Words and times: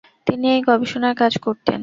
তিনি 0.27 0.45
এই 0.55 0.61
গবেষণার 0.61 1.15
কাজ 1.17 1.33
করতেন। 1.37 1.79